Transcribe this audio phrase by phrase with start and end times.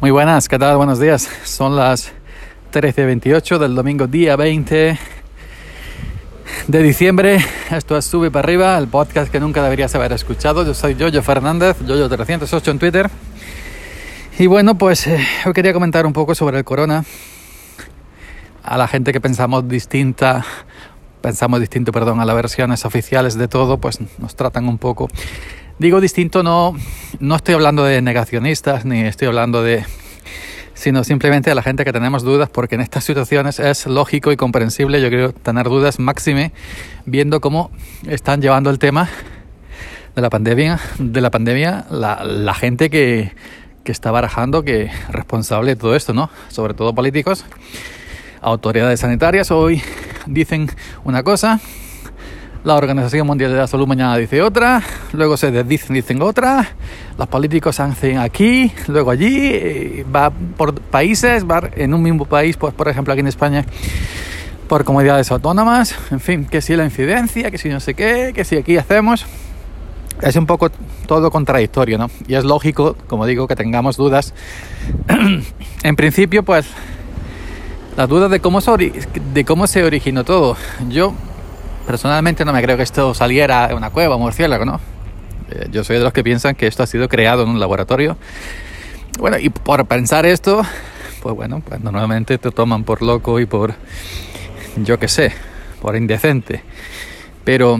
[0.00, 0.76] Muy buenas, ¿qué tal?
[0.76, 1.28] Buenos días.
[1.44, 2.12] Son las
[2.72, 4.98] 13.28 del domingo día 20
[6.68, 7.44] de diciembre.
[7.70, 10.64] Esto es Sube para arriba, el podcast que nunca deberías haber escuchado.
[10.64, 13.10] Yo soy Jojo Fernández, Jojo308 en Twitter.
[14.38, 17.04] Y bueno, pues eh, hoy quería comentar un poco sobre el corona.
[18.62, 20.44] A la gente que pensamos distinta,
[21.20, 25.08] pensamos distinto, perdón, a las versiones oficiales de todo, pues nos tratan un poco
[25.78, 26.74] Digo distinto, no,
[27.20, 29.84] no estoy hablando de negacionistas ni estoy hablando de
[30.72, 34.36] sino simplemente a la gente que tenemos dudas, porque en estas situaciones es lógico y
[34.36, 36.52] comprensible, yo creo, tener dudas máxime,
[37.04, 37.70] viendo cómo
[38.06, 39.08] están llevando el tema
[40.14, 43.32] de la pandemia, de la pandemia, la, la gente que,
[43.84, 46.30] que está barajando que responsable de todo esto, ¿no?
[46.48, 47.44] Sobre todo políticos,
[48.40, 49.82] autoridades sanitarias hoy
[50.26, 50.70] dicen
[51.04, 51.60] una cosa,
[52.66, 56.66] la Organización Mundial de la Salud mañana dice otra, luego se desdicen, dicen otra,
[57.16, 62.74] los políticos hacen aquí, luego allí, va por países, va en un mismo país, pues
[62.74, 63.64] por ejemplo aquí en España,
[64.66, 68.44] por comunidades autónomas, en fin, que si la incidencia, que si no sé qué, que
[68.44, 69.24] si aquí hacemos.
[70.20, 70.68] Es un poco
[71.06, 72.10] todo contradictorio, ¿no?
[72.26, 74.34] Y es lógico, como digo, que tengamos dudas.
[75.84, 76.66] en principio, pues,
[77.96, 80.56] las dudas de cómo, de cómo se originó todo.
[80.88, 81.14] Yo
[81.86, 84.80] Personalmente no me creo que esto saliera de una cueva, murciélago, ¿no?
[85.50, 88.16] Eh, yo soy de los que piensan que esto ha sido creado en un laboratorio.
[89.20, 90.62] Bueno, y por pensar esto,
[91.22, 93.74] pues bueno, pues normalmente te toman por loco y por,
[94.76, 95.32] yo qué sé,
[95.80, 96.64] por indecente.
[97.44, 97.78] Pero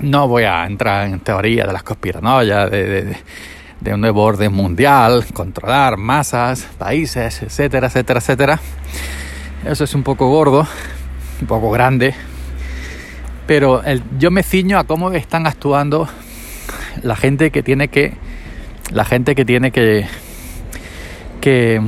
[0.00, 3.16] no voy a entrar en teoría de las conspiranoias, de, de,
[3.80, 8.60] de un nuevo orden mundial, controlar masas, países, etcétera, etcétera, etcétera.
[9.64, 10.68] Eso es un poco gordo,
[11.40, 12.14] un poco grande,
[13.52, 13.82] pero
[14.18, 16.08] yo me ciño a cómo están actuando
[17.02, 18.14] la gente que tiene que
[18.90, 20.06] la gente que tiene que
[21.42, 21.82] que,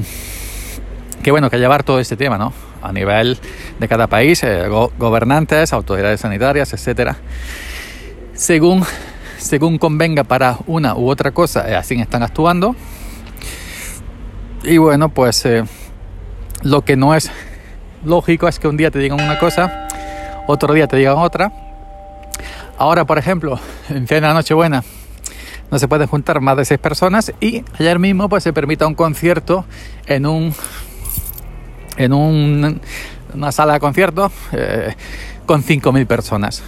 [1.30, 3.38] bueno que llevar todo este tema no a nivel
[3.80, 7.16] de cada país eh, gobernantes autoridades sanitarias etcétera.
[8.34, 8.84] Según
[9.38, 12.76] según convenga para una u otra cosa eh, así están actuando.
[14.64, 15.64] Y bueno pues eh,
[16.62, 17.30] lo que no es
[18.04, 19.88] lógico es que un día te digan una cosa
[20.46, 21.52] otro día te digan otra.
[22.78, 24.82] Ahora, por ejemplo, en cena de Nochebuena
[25.70, 28.94] no se pueden juntar más de seis personas y ayer mismo pues se permite un
[28.94, 29.64] concierto
[30.06, 30.54] en un
[31.96, 32.80] en un,
[33.34, 34.94] una sala de concierto eh,
[35.46, 36.62] con 5.000 personas.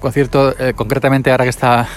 [0.00, 1.88] Concierto, eh, concretamente ahora que está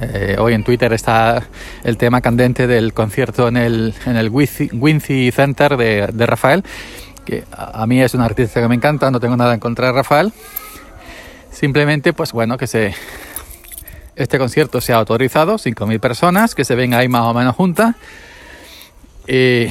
[0.00, 1.42] eh, hoy en Twitter está
[1.84, 6.64] el tema candente del concierto en el, en el Wincy Center de, de Rafael
[7.24, 9.92] que a mí es un artista que me encanta, no tengo nada en contra de
[9.92, 10.32] Rafael.
[11.50, 12.94] Simplemente, pues bueno, que se
[14.14, 17.96] este concierto se ha autorizado, 5.000 personas, que se ven ahí más o menos juntas.
[19.26, 19.66] Y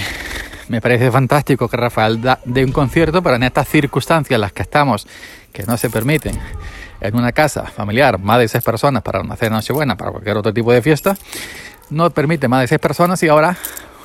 [0.67, 4.63] me parece fantástico que Rafael dé un concierto, pero en estas circunstancias en las que
[4.63, 5.07] estamos,
[5.53, 6.39] que no se permiten
[7.01, 10.53] en una casa familiar más de seis personas para una cena buena para cualquier otro
[10.53, 11.17] tipo de fiesta,
[11.89, 13.57] no permite más de seis personas y ahora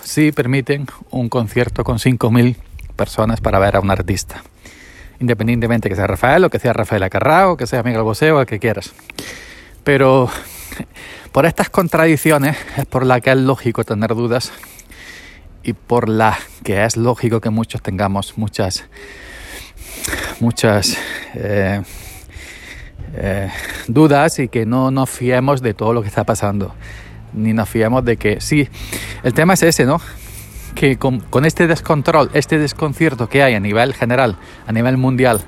[0.02, 2.56] sí permiten un concierto con 5.000
[2.96, 4.42] personas para ver a un artista.
[5.20, 8.46] Independientemente que sea Rafael o que sea Rafael Acarrao, que sea Miguel Bosé o el
[8.46, 8.92] que quieras.
[9.84, 10.28] Pero
[11.32, 14.52] por estas contradicciones es por la que es lógico tener dudas
[15.62, 18.84] y por la que es lógico que muchos tengamos muchas
[20.38, 20.96] muchas
[21.34, 21.82] eh,
[23.14, 23.50] eh,
[23.88, 26.72] dudas y que no nos fiemos de todo lo que está pasando
[27.32, 28.68] ni nos fiemos de que sí
[29.24, 30.00] el tema es ese no
[30.76, 35.40] que con, este descontrol, este desconcierto que hay a nivel general, a nivel mundial,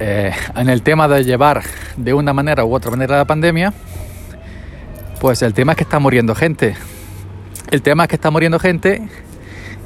[0.00, 1.62] eh, en el tema de llevar
[1.96, 3.72] de una manera u otra manera la pandemia,
[5.20, 6.76] pues el tema es que está muriendo gente.
[7.70, 9.08] El tema es que está muriendo gente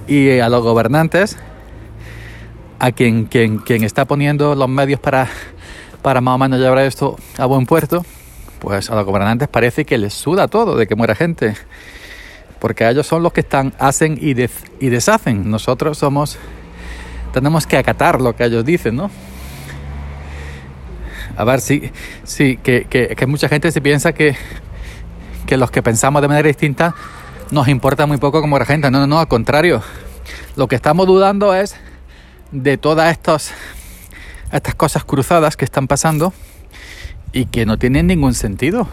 [0.08, 1.36] y a los gobernantes,
[2.80, 5.28] a quien, quien, quien está poniendo los medios para,
[6.02, 8.04] para más o menos llevar esto a buen puerto,
[8.58, 11.54] pues a los gobernantes parece que les suda todo de que muera gente
[12.60, 15.50] porque ellos son los que están, hacen y, deshacen.
[15.50, 16.38] Nosotros somos,
[17.32, 19.10] tenemos que acatar lo que ellos dicen, ¿no?
[21.36, 21.90] A ver, sí,
[22.24, 24.36] sí que, que, que mucha gente se piensa que,
[25.46, 26.94] que los que pensamos de manera distinta
[27.50, 28.90] nos importa muy poco como la gente.
[28.90, 29.82] No, no, no, al contrario.
[30.54, 31.76] Lo que estamos dudando es
[32.52, 33.52] de todas estas,
[34.52, 36.34] estas cosas cruzadas que están pasando
[37.32, 38.86] y que no tienen ningún sentido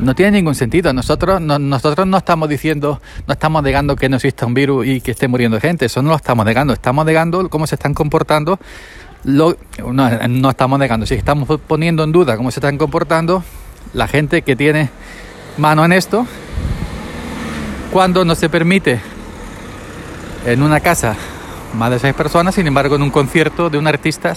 [0.00, 0.92] no tiene ningún sentido.
[0.92, 5.00] Nosotros no, nosotros no estamos diciendo, no estamos negando que no exista un virus y
[5.00, 5.86] que esté muriendo gente.
[5.86, 6.72] Eso no lo estamos negando.
[6.72, 8.58] Estamos negando cómo se están comportando.
[9.24, 9.56] Lo,
[9.92, 11.06] no, no estamos negando.
[11.06, 13.44] Si estamos poniendo en duda cómo se están comportando
[13.92, 14.90] la gente que tiene
[15.58, 16.26] mano en esto
[17.92, 19.00] cuando no se permite
[20.46, 21.16] en una casa
[21.74, 24.34] más de seis personas, sin embargo en un concierto de un artista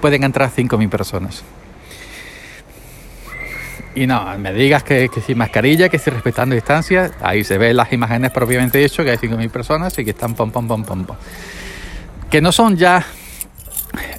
[0.00, 1.44] pueden entrar 5.000 personas.
[3.94, 7.92] Y no, me digas que, sin mascarilla, que sin respetando distancia, ahí se ven las
[7.92, 11.16] imágenes propiamente dicho, que hay 5.000 personas y que están pom, pom, pom, pom, pom.
[12.30, 13.04] Que no son ya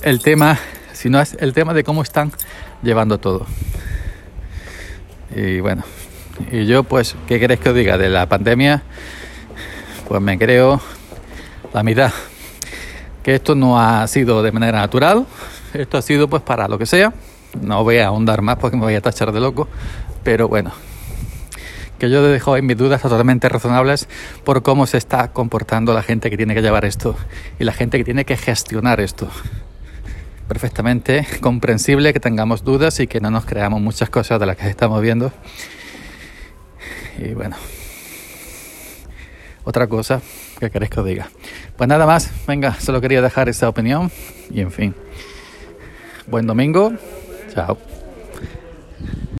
[0.01, 0.57] el tema,
[0.93, 2.31] sino es el tema de cómo están
[2.81, 3.45] llevando todo.
[5.35, 5.83] Y bueno,
[6.51, 7.97] y yo pues, ¿qué queréis que os diga?
[7.97, 8.81] De la pandemia,
[10.07, 10.81] pues me creo
[11.73, 12.11] la mitad.
[13.23, 15.25] Que esto no ha sido de manera natural,
[15.73, 17.13] esto ha sido pues para lo que sea.
[17.61, 19.67] No voy a ahondar más porque me voy a tachar de loco,
[20.23, 20.71] pero bueno,
[21.99, 24.07] que yo dejo en mis dudas totalmente razonables
[24.43, 27.15] por cómo se está comportando la gente que tiene que llevar esto
[27.59, 29.29] y la gente que tiene que gestionar esto.
[30.47, 34.67] Perfectamente comprensible que tengamos dudas y que no nos creamos muchas cosas de las que
[34.67, 35.31] estamos viendo.
[37.19, 37.57] Y bueno,
[39.63, 40.21] otra cosa
[40.59, 41.29] que queréis que os diga.
[41.77, 44.09] Pues nada más, venga, solo quería dejar esa opinión
[44.49, 44.95] y en fin.
[46.27, 46.93] Buen domingo.
[47.49, 47.98] Ciao.